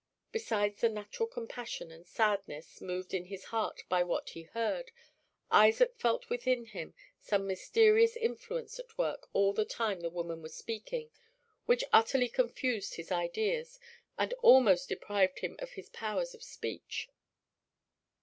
[0.31, 4.89] Besides the natural compassion and sadness moved in his heart by what he heard,
[5.51, 10.55] Isaac felt within him some mysterious influence at work all the time the woman was
[10.57, 11.11] speaking
[11.67, 13.79] which utterly confused his ideas
[14.17, 17.07] and almost deprived him of his powers of speech.